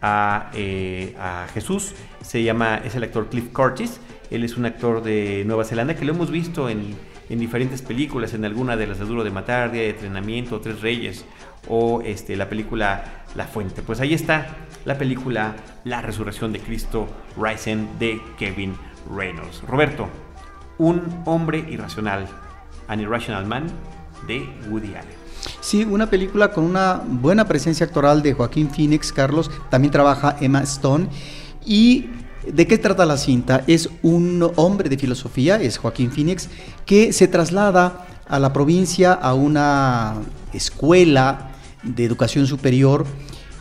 [0.00, 5.02] a, eh, a Jesús, se llama, es el actor Cliff Curtis, él es un actor
[5.02, 6.94] de Nueva Zelanda que lo hemos visto en,
[7.28, 10.80] en diferentes películas, en alguna de las de Duro de Matar, Día de Entrenamiento, Tres
[10.80, 11.24] Reyes,
[11.68, 13.82] o este, la película La Fuente.
[13.82, 18.74] Pues ahí está la película La Resurrección de Cristo Rising de Kevin
[19.14, 19.62] Reynolds.
[19.66, 20.08] Roberto,
[20.78, 22.26] un hombre irracional,
[22.88, 23.66] An Irrational Man
[24.26, 25.18] de Woody Allen.
[25.60, 30.62] Sí, una película con una buena presencia actoral de Joaquín Phoenix, Carlos, también trabaja Emma
[30.62, 31.08] Stone.
[31.64, 32.08] ¿Y
[32.46, 33.64] de qué trata la cinta?
[33.66, 36.48] Es un hombre de filosofía, es Joaquín Phoenix,
[36.86, 40.14] que se traslada a la provincia a una
[40.52, 41.50] escuela
[41.82, 43.06] de educación superior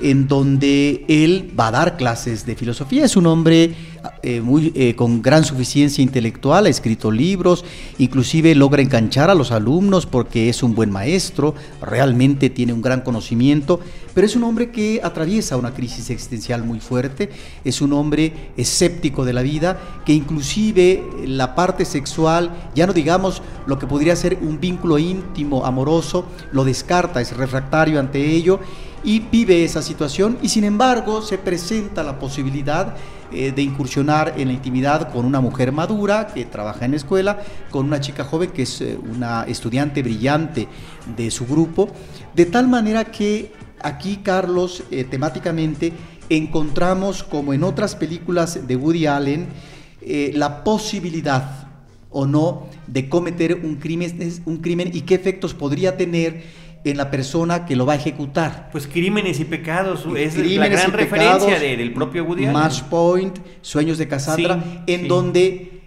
[0.02, 3.06] en donde él va a dar clases de filosofía.
[3.06, 3.76] Es un hombre
[4.24, 7.66] eh, muy, eh, con gran suficiencia intelectual, ha escrito libros,
[7.98, 13.02] inclusive logra enganchar a los alumnos porque es un buen maestro, realmente tiene un gran
[13.02, 13.80] conocimiento,
[14.14, 17.30] pero es un hombre que atraviesa una crisis existencial muy fuerte,
[17.64, 23.42] es un hombre escéptico de la vida, que inclusive la parte sexual, ya no digamos
[23.66, 28.60] lo que podría ser un vínculo íntimo, amoroso, lo descarta, es refractario ante ello
[29.04, 32.96] y vive esa situación y sin embargo se presenta la posibilidad
[33.32, 37.42] eh, de incursionar en la intimidad con una mujer madura que trabaja en la escuela,
[37.70, 40.70] con una chica joven que es eh, una estudiante brillante
[41.16, 41.90] de su grupo,
[42.34, 45.92] de tal manera que aquí Carlos eh, temáticamente
[46.30, 49.48] encontramos como en otras películas de Woody Allen
[50.34, 51.68] la posibilidad
[52.10, 56.44] o no de cometer un crimen, un crimen y qué efectos podría tener
[56.84, 58.70] en la persona que lo va a ejecutar.
[58.72, 62.54] Pues crímenes y pecados, es la gran referencia del propio Woody Allen.
[62.54, 65.78] Match Point, Sueños de Cassandra, en donde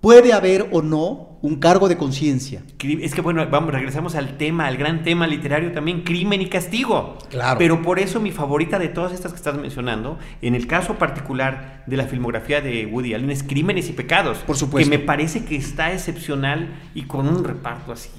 [0.00, 2.62] puede haber o no un cargo de conciencia.
[2.80, 7.18] Es que bueno, vamos, regresamos al tema, al gran tema literario también, crimen y castigo.
[7.28, 7.58] Claro.
[7.58, 11.84] Pero por eso mi favorita de todas estas que estás mencionando, en el caso particular
[11.86, 14.38] de la filmografía de Woody Allen, es Crímenes y Pecados.
[14.38, 14.90] Por supuesto.
[14.90, 18.10] Que me parece que está excepcional y con un reparto así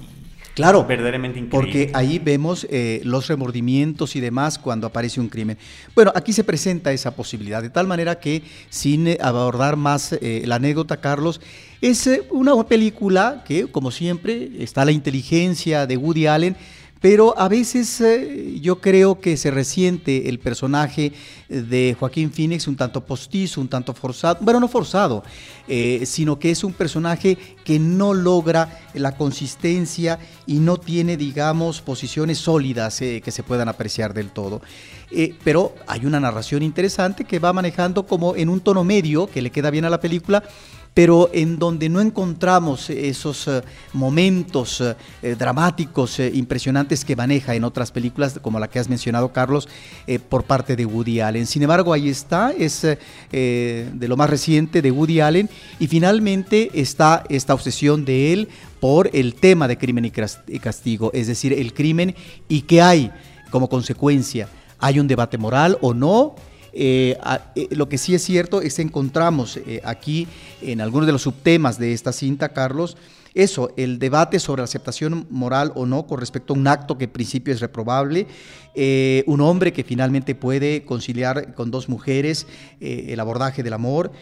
[0.56, 1.60] Claro, verdaderamente increíble.
[1.60, 5.58] Porque ahí vemos eh, los remordimientos y demás cuando aparece un crimen.
[5.94, 10.44] Bueno, aquí se presenta esa posibilidad, de tal manera que, sin eh, abordar más eh,
[10.46, 11.42] la anécdota, Carlos,
[11.82, 16.56] es una película que, como siempre, está la inteligencia de Woody Allen,
[17.02, 21.12] pero a veces eh, yo creo que se resiente el personaje
[21.50, 25.24] de Joaquín Phoenix un tanto postizo, un tanto forzado, bueno, no forzado,
[25.68, 31.82] eh, sino que es un personaje que no logra la consistencia y no tiene, digamos,
[31.82, 34.62] posiciones sólidas eh, que se puedan apreciar del todo.
[35.44, 39.52] pero hay una narración interesante que va manejando como en un tono medio, que le
[39.52, 40.44] queda bien a la película,
[40.96, 47.66] pero en donde no encontramos esos eh, momentos eh, dramáticos eh, impresionantes que maneja en
[47.66, 49.68] otras películas, como la que has mencionado, Carlos,
[50.30, 51.46] por parte de Woody Allen.
[51.46, 52.82] Sin embargo, ahí está, es
[53.32, 58.48] de lo más reciente de Woody Allen, y finalmente está esta obsesión de él
[58.80, 62.16] por el tema de crimen y castigo, es decir, el crimen
[62.48, 63.12] y qué hay
[63.50, 64.48] como consecuencia.
[64.80, 66.36] ¿Hay un debate moral o no?
[66.78, 67.18] Eh,
[67.56, 70.28] eh, lo que sí es cierto es que encontramos eh, aquí
[70.62, 72.98] en algunos de los subtemas de esta cinta, Carlos,
[73.34, 77.06] eso, el debate sobre la aceptación moral o no con respecto a un acto que
[77.06, 78.28] en principio es reprobable,
[79.26, 82.48] un hombre que finalmente puede conciliar con dos mujeres
[82.80, 84.14] el abordaje del amor,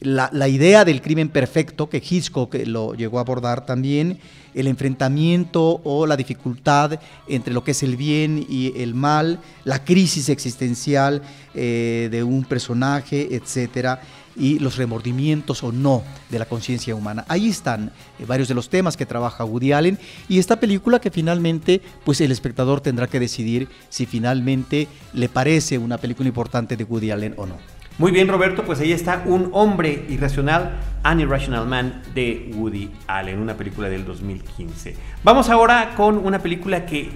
[0.00, 4.18] la, la, idea del crimen perfecto que Hitchcock lo llegó a abordar también,
[4.54, 9.84] el enfrentamiento o la dificultad entre lo que es el bien y el mal, la
[9.84, 11.22] crisis existencial
[11.54, 14.00] eh, de un personaje, etcétera
[14.36, 17.24] y los remordimientos o no de la conciencia humana.
[17.28, 19.98] Ahí están eh, varios de los temas que trabaja Woody Allen
[20.28, 25.78] y esta película que finalmente pues el espectador tendrá que decidir si finalmente le parece
[25.78, 27.56] una película importante de Woody Allen o no.
[27.96, 33.38] Muy bien, Roberto, pues ahí está Un hombre irracional, An Irrational Man de Woody Allen,
[33.38, 34.96] una película del 2015.
[35.22, 37.10] Vamos ahora con una película que,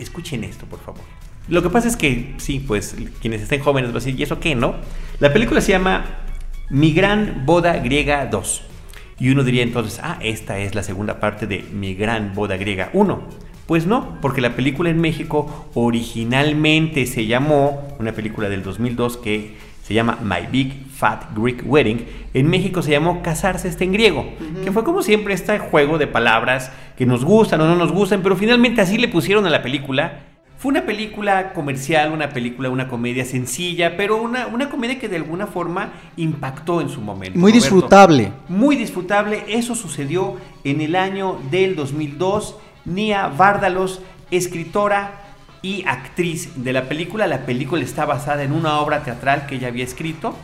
[0.00, 1.02] escuchen esto, por favor.
[1.46, 4.40] Lo que pasa es que, sí, pues quienes estén jóvenes van a decir, ¿y eso
[4.40, 4.74] qué, no?
[5.20, 6.04] La película se llama
[6.68, 8.62] Mi Gran Boda Griega 2.
[9.20, 12.90] Y uno diría entonces, ah, esta es la segunda parte de Mi Gran Boda Griega
[12.92, 13.22] 1.
[13.66, 19.63] Pues no, porque la película en México originalmente se llamó, una película del 2002 que
[19.84, 22.06] se llama My Big Fat Greek Wedding.
[22.32, 24.24] En México se llamó Casarse está en griego,
[24.64, 28.22] que fue como siempre este juego de palabras que nos gustan o no nos gustan,
[28.22, 30.22] pero finalmente así le pusieron a la película.
[30.56, 35.16] Fue una película comercial, una película, una comedia sencilla, pero una, una comedia que de
[35.16, 37.38] alguna forma impactó en su momento.
[37.38, 38.32] Muy disfrutable.
[38.48, 39.44] Muy disfrutable.
[39.48, 42.56] Eso sucedió en el año del 2002.
[42.86, 45.23] Nia Várdalos, escritora,
[45.64, 47.26] y actriz de la película.
[47.26, 50.36] La película está basada en una obra teatral que ella había escrito.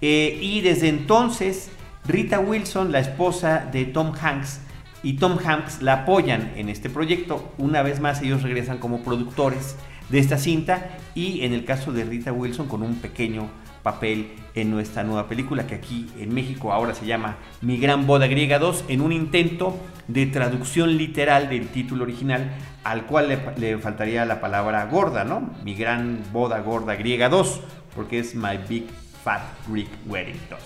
[0.00, 1.70] Eh, y desde entonces,
[2.06, 4.60] Rita Wilson, la esposa de Tom Hanks,
[5.02, 7.52] y Tom Hanks la apoyan en este proyecto.
[7.58, 9.74] Una vez más, ellos regresan como productores
[10.08, 13.48] de esta cinta y en el caso de Rita Wilson con un pequeño
[13.82, 18.26] papel en nuestra nueva película que aquí en México ahora se llama Mi Gran Boda
[18.26, 22.50] Griega 2 en un intento de traducción literal del título original
[22.84, 25.50] al cual le, faltaría la palabra gorda, ¿no?
[25.64, 27.60] Mi Gran Boda Gorda Griega 2
[27.94, 28.86] porque es My Big
[29.22, 30.58] Fat Greek Wedding 2.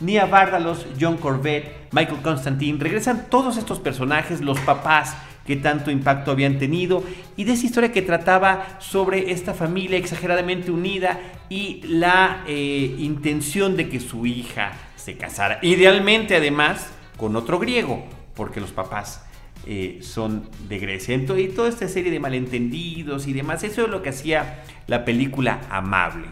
[0.00, 5.14] Nia Vardalos, John Corbett, Michael Constantine, regresan todos estos personajes, los papás
[5.50, 7.02] que tanto impacto habían tenido
[7.36, 13.76] y de esa historia que trataba sobre esta familia exageradamente unida y la eh, intención
[13.76, 15.58] de que su hija se casara.
[15.62, 18.04] Idealmente además con otro griego,
[18.36, 19.26] porque los papás
[19.66, 21.16] eh, son de Grecia.
[21.16, 25.62] y toda esta serie de malentendidos y demás, eso es lo que hacía la película
[25.68, 26.28] amable.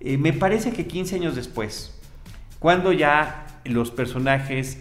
[0.00, 1.98] Eh, me parece que 15 años después,
[2.58, 4.78] cuando ya los personajes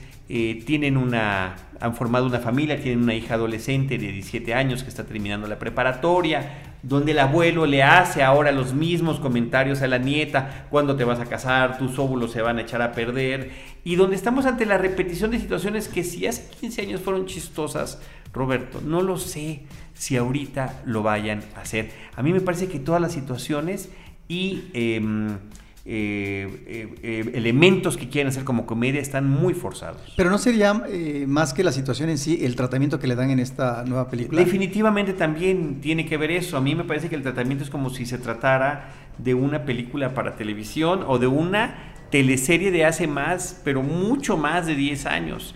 [0.65, 5.03] tienen una han formado una familia, tienen una hija adolescente de 17 años que está
[5.03, 10.67] terminando la preparatoria, donde el abuelo le hace ahora los mismos comentarios a la nieta,
[10.69, 13.49] cuando te vas a casar, tus óvulos se van a echar a perder,
[13.83, 17.99] y donde estamos ante la repetición de situaciones que si hace 15 años fueron chistosas,
[18.31, 19.63] Roberto, no lo sé
[19.95, 21.91] si ahorita lo vayan a hacer.
[22.15, 23.89] A mí me parece que todas las situaciones
[24.27, 24.65] y...
[24.73, 25.37] Em, eh,
[25.83, 30.13] eh, eh, elementos que quieren hacer como comedia están muy forzados.
[30.15, 30.83] Pero no sería
[31.27, 34.39] más que la situación en sí, el tratamiento que le dan en esta nueva película.
[34.39, 36.57] Definitivamente también tiene que ver eso.
[36.57, 40.13] A mí me parece que el tratamiento es como si se tratara de una película
[40.13, 45.55] para televisión o de una teleserie de hace más, pero mucho más de 10 años.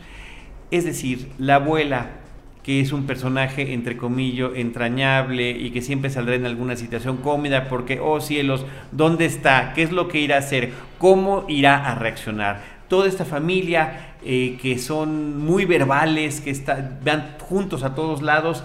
[0.71, 2.24] Es decir, la abuela
[2.65, 7.69] que es un personaje, entre comillas, entrañable y que siempre saldrá en alguna situación cómoda
[7.69, 9.73] porque, oh cielos, ¿dónde está?
[9.73, 10.71] ¿Qué es lo que irá a hacer?
[10.97, 12.75] ¿Cómo irá a reaccionar?
[12.87, 18.63] toda esta familia eh, que son muy verbales, que están, van juntos a todos lados.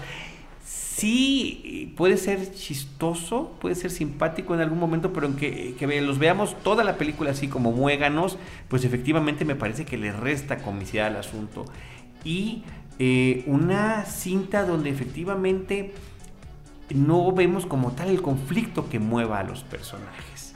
[0.63, 6.19] Sí, puede ser chistoso, puede ser simpático en algún momento, pero en que, que los
[6.19, 8.37] veamos toda la película así como muéganos,
[8.67, 11.65] pues efectivamente me parece que le resta comicidad al asunto.
[12.23, 12.63] Y
[13.03, 15.91] eh, una cinta donde efectivamente
[16.93, 20.53] no vemos como tal el conflicto que mueva a los personajes.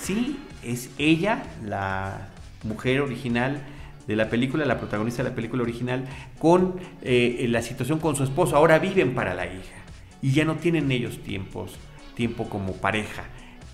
[0.00, 2.30] Sí, es ella, la
[2.64, 3.60] mujer original
[4.06, 6.06] de la película, la protagonista de la película original,
[6.38, 8.56] con eh, la situación con su esposo.
[8.56, 9.76] Ahora viven para la hija
[10.22, 11.74] y ya no tienen ellos tiempos,
[12.14, 13.24] tiempo como pareja.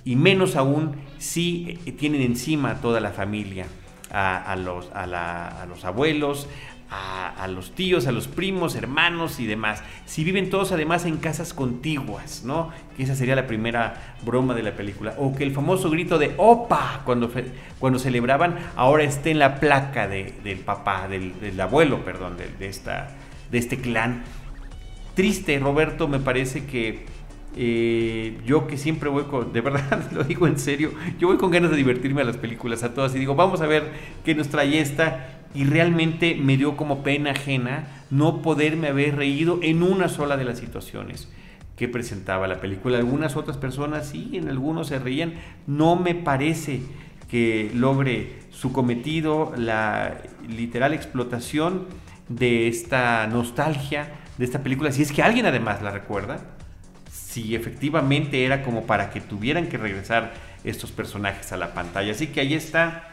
[0.04, 3.66] Y menos aún si eh, tienen encima toda la familia,
[4.10, 6.48] a, los, a los abuelos,
[6.90, 9.82] a, los tíos, a los primos, hermanos y demás.
[10.06, 12.70] Si viven todos además en casas contiguas, ¿no?
[12.96, 15.14] Que esa sería la primera broma de la película.
[15.18, 17.02] O que el famoso grito de ¡Opa!
[17.04, 17.30] cuando,
[17.78, 23.08] cuando celebraban, ahora esté en la placa del papá, del, abuelo, perdón, de, esta,
[23.50, 24.22] de este clan.
[25.14, 27.06] Triste, Roberto, me parece que
[27.56, 31.50] eh, yo que siempre voy con, de verdad lo digo en serio, yo voy con
[31.50, 33.90] ganas de divertirme a las películas, a todas, y digo, vamos a ver
[34.24, 39.60] qué nos trae esta, y realmente me dio como pena ajena no poderme haber reído
[39.62, 41.28] en una sola de las situaciones
[41.76, 42.98] que presentaba la película.
[42.98, 45.34] Algunas otras personas sí, en algunos se reían.
[45.66, 46.82] No me parece
[47.28, 51.86] que logre su cometido la literal explotación
[52.28, 56.38] de esta nostalgia de esta película, si es que alguien además la recuerda,
[57.10, 60.32] si efectivamente era como para que tuvieran que regresar
[60.64, 62.12] estos personajes a la pantalla.
[62.12, 63.08] Así que ahí está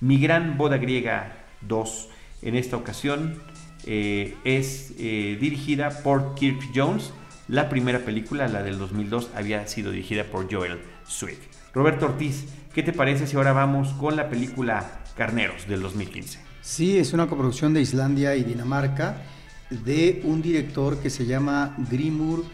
[0.00, 2.08] mi gran boda griega 2.
[2.42, 3.40] En esta ocasión
[3.86, 7.12] eh, es eh, dirigida por Kirk Jones.
[7.48, 11.38] La primera película, la del 2002, había sido dirigida por Joel Sweet.
[11.72, 16.38] Roberto Ortiz, ¿qué te parece si ahora vamos con la película Carneros del 2015?
[16.62, 19.22] Sí, es una coproducción de Islandia y Dinamarca
[19.70, 22.44] de un director que se llama Grimur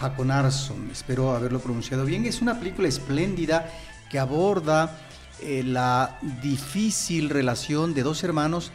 [0.00, 0.90] Hakonarsson.
[0.90, 2.24] Espero haberlo pronunciado bien.
[2.24, 3.70] Es una película espléndida
[4.10, 4.98] que aborda
[5.44, 8.70] eh, la difícil relación de dos hermanos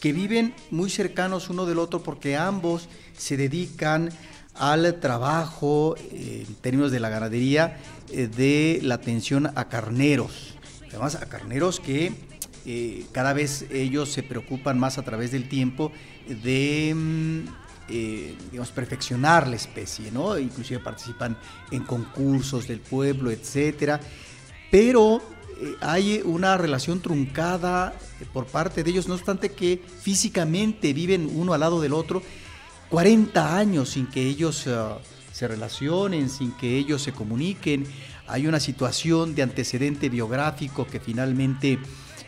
[0.00, 4.10] que viven muy cercanos uno del otro porque ambos se dedican
[4.54, 7.76] al trabajo eh, en términos de la ganadería
[8.12, 10.54] eh, de la atención a carneros.
[10.90, 12.12] Además, a carneros que
[13.10, 15.90] cada vez ellos se preocupan más a través del tiempo
[16.28, 17.40] de mm,
[18.52, 20.38] digamos, perfeccionar la especie, ¿no?
[20.38, 21.36] Inclusive participan
[21.72, 23.98] en concursos del pueblo, etcétera.
[24.70, 25.20] Pero
[25.80, 31.54] hay una relación truncada eh, por parte de ellos, no obstante que físicamente viven uno
[31.54, 32.22] al lado del otro
[32.90, 34.72] 40 años sin que ellos eh,
[35.32, 37.86] se relacionen, sin que ellos se comuniquen.
[38.26, 41.78] Hay una situación de antecedente biográfico que finalmente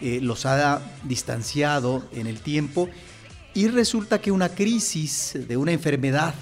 [0.01, 2.90] los ha distanciado en el tiempo
[3.55, 6.35] y resulta que una crisis de una enfermedad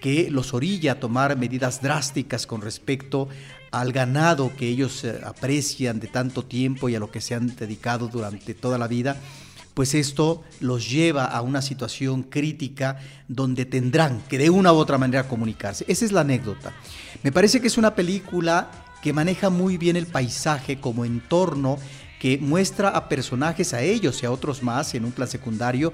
[0.00, 3.28] que los orilla a tomar medidas drásticas con respecto
[3.70, 7.54] al ganado que ellos eh, aprecian de tanto tiempo y a lo que se han
[7.56, 9.16] dedicado durante toda la vida,
[9.74, 14.96] pues esto los lleva a una situación crítica donde tendrán que de una u otra
[14.96, 15.84] manera comunicarse.
[15.88, 16.72] Esa es la anécdota.
[17.22, 18.70] Me parece que es una película
[19.02, 21.78] que maneja muy bien el paisaje como entorno,
[22.18, 25.92] que muestra a personajes, a ellos y a otros más en un plan secundario,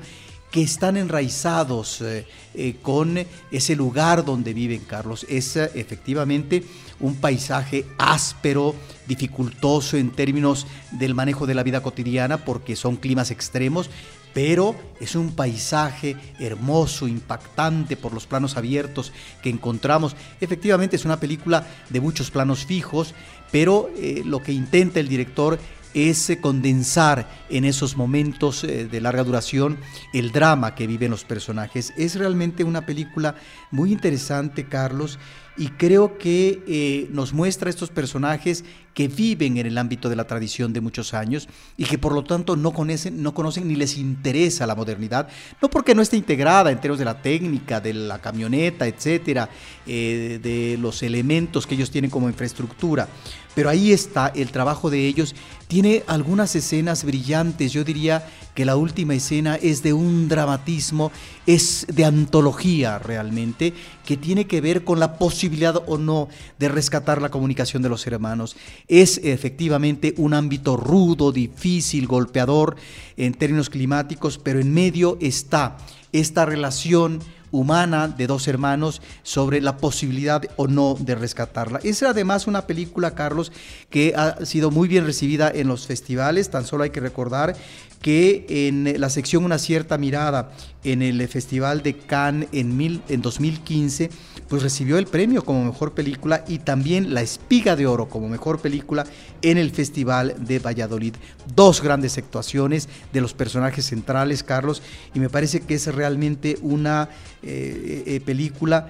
[0.53, 3.19] que están enraizados eh, eh, con
[3.51, 5.27] ese lugar donde viven, Carlos.
[5.29, 6.63] Es eh, efectivamente
[7.01, 8.77] un paisaje áspero,
[9.09, 13.89] dificultoso en términos del manejo de la vida cotidiana porque son climas extremos,
[14.35, 19.11] pero es un paisaje hermoso, impactante por los planos abiertos
[19.43, 20.15] que encontramos.
[20.39, 23.15] Efectivamente es una película de muchos planos fijos,
[23.51, 23.91] pero
[24.25, 25.59] lo que intenta el director
[25.95, 29.79] es condensar en esos momentos eh, de larga duración
[30.13, 31.93] el drama que viven los personajes.
[31.97, 33.35] Es realmente una película
[33.71, 35.19] muy interesante, Carlos,
[35.57, 40.27] y creo que eh, nos muestra estos personajes que viven en el ámbito de la
[40.27, 43.97] tradición de muchos años y que por lo tanto no conocen, no conocen ni les
[43.97, 45.29] interesa la modernidad,
[45.61, 49.49] no porque no esté integrada en términos de la técnica, de la camioneta, etcétera,
[49.87, 53.09] eh, de los elementos que ellos tienen como infraestructura,
[53.55, 55.35] pero ahí está el trabajo de ellos.
[55.69, 61.11] Tiene algunas escenas brillantes, yo diría que la última escena es de un dramatismo,
[61.47, 63.73] es de antología realmente,
[64.05, 66.29] que tiene que ver con la posibilidad o no
[66.59, 68.57] de rescatar la comunicación de los hermanos.
[68.89, 72.77] Es efectivamente un ámbito rudo, difícil, golpeador
[73.17, 75.77] en términos climáticos, pero en medio está
[76.13, 77.21] esta relación
[77.53, 81.81] humana de dos hermanos sobre la posibilidad o no de rescatarla.
[81.85, 83.53] Es además una película, Carlos,
[83.91, 87.55] que ha sido muy bien recibida en los festivales, tan solo hay que recordar
[88.03, 90.53] que en la sección Una cierta mirada
[90.85, 94.11] en el Festival de Cannes en, mil, en 2015,
[94.49, 98.61] pues recibió el premio como mejor película y también la espiga de oro como mejor
[98.61, 99.07] película
[99.41, 101.15] en el Festival de Valladolid.
[101.55, 104.83] Dos grandes actuaciones de los personajes centrales, Carlos,
[105.15, 107.09] y me parece que es realmente una
[107.43, 108.89] eh, eh, película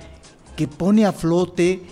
[0.56, 1.82] que pone a flote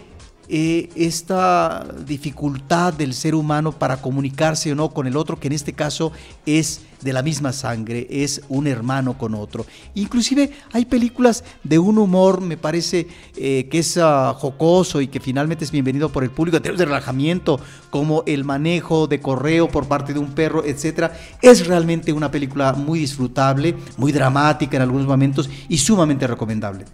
[0.53, 5.53] eh, esta dificultad del ser humano para comunicarse o no con el otro, que en
[5.53, 6.11] este caso
[6.45, 9.65] es de la misma sangre, es un hermano con otro.
[9.95, 15.21] Inclusive hay películas de un humor, me parece eh, que es ah, jocoso y que
[15.21, 20.13] finalmente es bienvenido por el público, de relajamiento, como el manejo de correo por parte
[20.13, 21.13] de un perro, etc.
[21.41, 26.87] Es realmente una película muy disfrutable, muy dramática en algunos momentos y sumamente recomendable.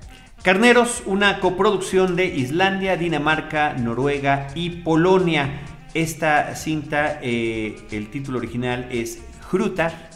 [0.47, 5.61] Carneros, una coproducción de Islandia, Dinamarca, Noruega y Polonia.
[5.92, 10.09] Esta cinta, eh, el título original es Hrutar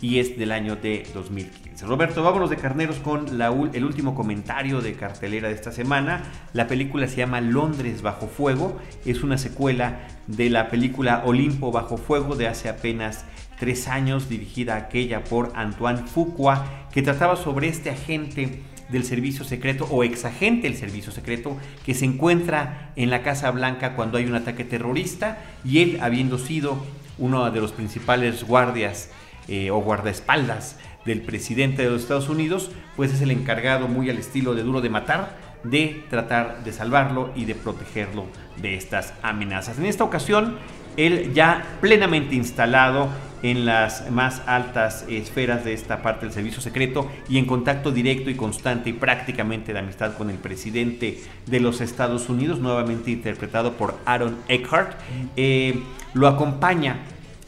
[0.00, 1.86] y es del año de 2015.
[1.86, 6.24] Roberto, vámonos de Carneros con el último comentario de cartelera de esta semana.
[6.52, 8.80] La película se llama Londres bajo fuego.
[9.04, 13.24] Es una secuela de la película Olimpo bajo fuego de hace apenas
[13.60, 19.86] tres años, dirigida aquella por Antoine Fuqua, que trataba sobre este agente del servicio secreto
[19.90, 24.34] o exagente del servicio secreto que se encuentra en la Casa Blanca cuando hay un
[24.34, 26.78] ataque terrorista y él habiendo sido
[27.18, 29.10] uno de los principales guardias
[29.48, 34.18] eh, o guardaespaldas del presidente de los Estados Unidos, pues es el encargado muy al
[34.18, 38.26] estilo de duro de matar de tratar de salvarlo y de protegerlo
[38.60, 39.78] de estas amenazas.
[39.78, 40.56] En esta ocasión,
[40.96, 43.08] él ya plenamente instalado
[43.50, 48.28] en las más altas esferas de esta parte del servicio secreto y en contacto directo
[48.28, 53.74] y constante y prácticamente de amistad con el presidente de los Estados Unidos, nuevamente interpretado
[53.74, 54.98] por Aaron Eckhart,
[55.36, 55.80] eh,
[56.12, 56.96] lo acompaña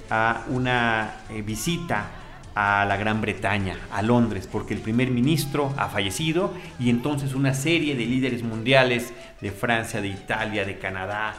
[0.08, 2.10] a una eh, visita
[2.54, 7.54] a la Gran Bretaña, a Londres, porque el primer ministro ha fallecido y entonces una
[7.54, 11.34] serie de líderes mundiales de Francia, de Italia, de Canadá,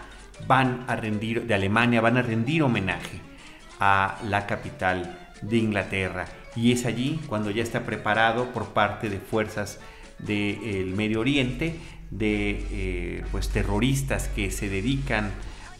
[0.47, 3.28] van a rendir, de Alemania, van a rendir homenaje
[3.79, 6.25] a la capital de Inglaterra.
[6.55, 9.79] Y es allí cuando ya está preparado por parte de fuerzas
[10.19, 11.75] del Medio Oriente,
[12.11, 15.31] de eh, pues terroristas que se dedican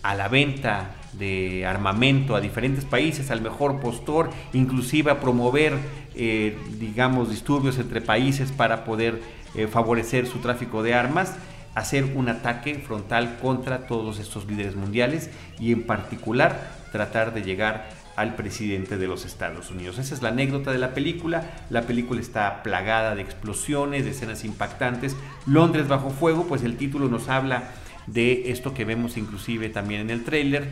[0.04, 5.74] a la venta de armamento a diferentes países, al mejor postor, inclusive a promover,
[6.16, 9.22] eh, digamos, disturbios entre países para poder
[9.56, 11.36] eh, favorecer su tráfico de armas,
[11.76, 15.30] hacer un ataque frontal contra todos estos líderes mundiales
[15.60, 19.98] y en particular tratar de llegar al presidente de los Estados Unidos.
[19.98, 21.44] Esa es la anécdota de la película.
[21.70, 25.16] La película está plagada de explosiones, de escenas impactantes.
[25.46, 27.72] Londres bajo fuego, pues el título nos habla
[28.08, 30.68] de esto que vemos inclusive también en el tráiler,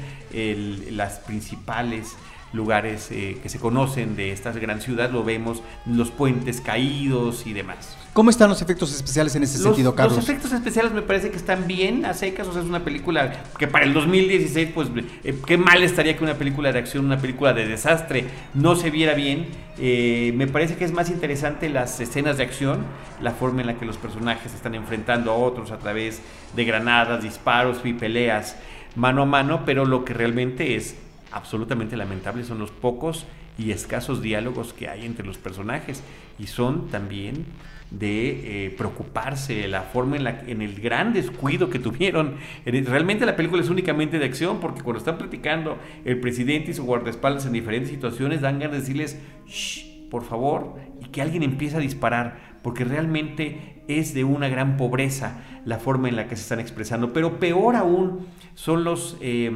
[0.91, 2.15] las principales
[2.57, 7.53] lugares eh, que se conocen de esta gran ciudad, lo vemos, los puentes caídos y
[7.53, 7.97] demás.
[8.11, 10.17] ¿Cómo están los efectos especiales en ese sentido, Carlos?
[10.17, 13.43] Los efectos especiales me parece que están bien a secas, o sea, es una película
[13.57, 14.89] que para el 2016, pues,
[15.23, 18.89] eh, qué mal estaría que una película de acción, una película de desastre, no se
[18.89, 19.45] viera bien.
[19.79, 22.79] Eh, me parece que es más interesante las escenas de acción,
[23.21, 26.19] la forma en la que los personajes están enfrentando a otros a través
[26.55, 28.55] de granadas, disparos y peleas
[28.95, 30.95] mano a mano, pero lo que realmente es
[31.31, 33.25] absolutamente lamentable son los pocos
[33.57, 36.03] y escasos diálogos que hay entre los personajes
[36.37, 37.45] y son también
[37.91, 42.35] de eh, preocuparse, la forma en, la, en el gran descuido que tuvieron.
[42.65, 46.83] Realmente la película es únicamente de acción, porque cuando están platicando el presidente y su
[46.83, 51.77] guardaespaldas en diferentes situaciones, dan ganas de decirles, Shh, por favor, y que alguien empiece
[51.77, 56.41] a disparar, porque realmente es de una gran pobreza la forma en la que se
[56.41, 57.13] están expresando.
[57.13, 59.17] Pero peor aún son los...
[59.21, 59.51] Eh,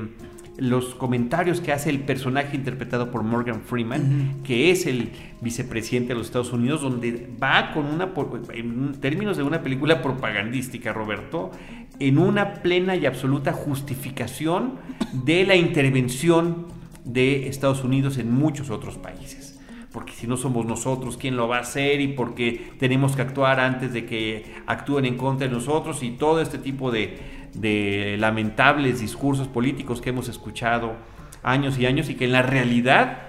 [0.62, 5.10] los comentarios que hace el personaje interpretado por Morgan Freeman, que es el
[5.42, 8.12] vicepresidente de los Estados Unidos, donde va con una,
[8.54, 11.50] en términos de una película propagandística, Roberto,
[11.98, 14.74] en una plena y absoluta justificación
[15.26, 16.68] de la intervención
[17.06, 19.58] de Estados Unidos en muchos otros países
[19.92, 22.00] porque si no somos nosotros, ¿quién lo va a hacer?
[22.00, 26.40] Y porque tenemos que actuar antes de que actúen en contra de nosotros y todo
[26.40, 27.20] este tipo de,
[27.54, 30.94] de lamentables discursos políticos que hemos escuchado
[31.44, 33.20] años y años y que en la realidad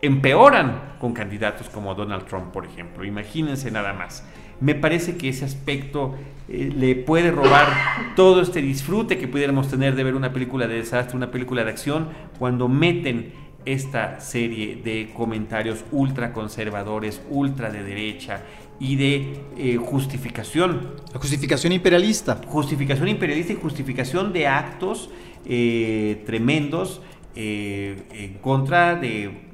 [0.00, 3.04] empeoran con candidatos como Donald Trump, por ejemplo.
[3.04, 4.24] Imagínense nada más.
[4.60, 6.16] Me parece que ese aspecto
[6.48, 7.68] eh, le puede robar
[8.16, 11.70] todo este disfrute que pudiéramos tener de ver una película de desastre, una película de
[11.70, 12.08] acción,
[12.38, 13.32] cuando meten
[13.64, 18.42] esta serie de comentarios ultra conservadores, ultra de derecha,
[18.80, 20.94] y de eh, justificación.
[21.12, 22.40] La justificación imperialista.
[22.46, 25.10] Justificación imperialista y justificación de actos
[25.44, 27.00] eh, tremendos
[27.34, 29.48] eh, en contra de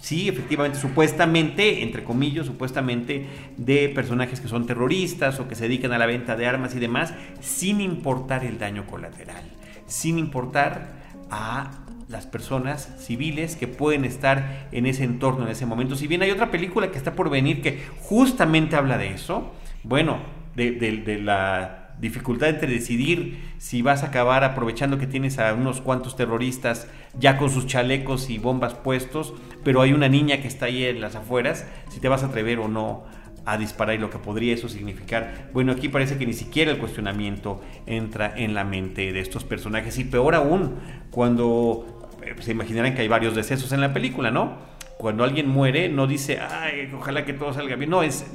[0.00, 3.26] sí, efectivamente, supuestamente, entre comillas, supuestamente
[3.56, 6.78] de personajes que son terroristas o que se dedican a la venta de armas y
[6.78, 9.44] demás, sin importar el daño colateral,
[9.86, 11.00] sin importar
[11.30, 11.70] a
[12.10, 15.94] las personas civiles que pueden estar en ese entorno en ese momento.
[15.94, 19.52] Si bien hay otra película que está por venir que justamente habla de eso,
[19.84, 20.18] bueno,
[20.56, 26.16] de, la dificultad entre decidir si vas a acabar aprovechando que tienes a unos cuantos
[26.16, 29.32] terroristas ya con sus chalecos y bombas puestos,
[29.62, 32.58] pero hay una niña que está ahí en las afueras, si te vas a atrever
[32.58, 33.04] o no
[33.44, 35.50] a disparar y lo que podría eso significar.
[35.52, 39.98] Bueno, aquí parece que ni siquiera el cuestionamiento entra en la mente de estos personajes
[39.98, 40.76] y peor aún
[41.10, 41.99] cuando
[42.40, 44.58] se imaginarán que hay varios decesos en la película, ¿no?
[44.98, 48.26] Cuando alguien muere no dice, ay, ojalá que todo salga bien, no, es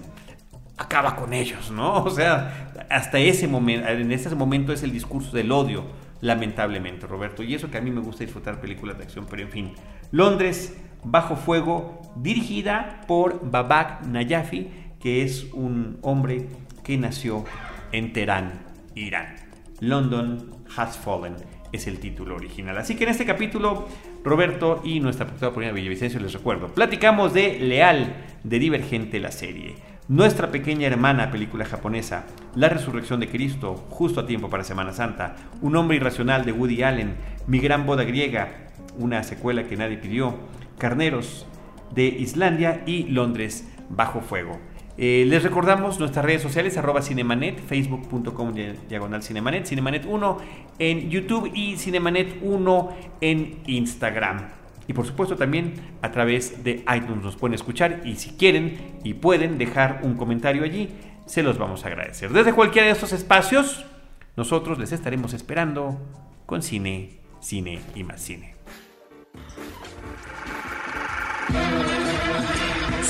[0.77, 1.93] acaba con ellos, ¿no?
[2.03, 5.85] O sea, hasta ese momento, en ese momento es el discurso del odio,
[6.21, 7.43] lamentablemente, Roberto.
[7.43, 9.73] Y eso que a mí me gusta disfrutar películas de acción, pero en fin.
[10.11, 14.69] Londres, Bajo Fuego, dirigida por Babak Nayafi,
[14.99, 16.47] que es un hombre
[16.83, 17.45] que nació
[17.91, 18.63] en Teherán,
[18.95, 19.35] Irán.
[19.79, 21.35] London Has Fallen
[21.75, 22.77] es el título original.
[22.77, 23.87] Así que en este capítulo,
[24.23, 29.75] Roberto y nuestra profesora Paulina Villavicencio les recuerdo, platicamos de Leal, de Divergente la serie.
[30.07, 35.35] Nuestra pequeña hermana, película japonesa, La resurrección de Cristo, justo a tiempo para Semana Santa,
[35.61, 37.15] Un hombre irracional de Woody Allen,
[37.47, 38.67] Mi gran boda griega,
[38.97, 40.35] una secuela que nadie pidió,
[40.77, 41.47] Carneros
[41.93, 44.59] de Islandia y Londres bajo fuego.
[44.97, 48.53] Eh, les recordamos nuestras redes sociales, arroba cinemanet, facebook.com
[48.87, 50.37] diagonal cinemanet, cinemanet 1
[50.79, 54.47] en YouTube y cinemanet 1 en Instagram.
[54.87, 59.15] Y por supuesto también a través de iTunes nos pueden escuchar y si quieren y
[59.15, 60.89] pueden dejar un comentario allí,
[61.25, 62.31] se los vamos a agradecer.
[62.31, 63.85] Desde cualquiera de estos espacios,
[64.37, 65.99] nosotros les estaremos esperando
[66.45, 68.55] con cine, cine y más cine.